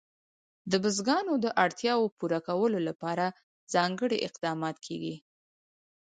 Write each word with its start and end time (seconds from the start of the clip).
د 0.71 0.73
بزګانو 0.83 1.33
د 1.45 1.47
اړتیاوو 1.63 2.13
پوره 2.17 2.39
کولو 2.47 2.79
لپاره 2.87 3.25
ځانګړي 3.73 4.17
اقدامات 4.27 4.77
کېږي. 4.85 5.15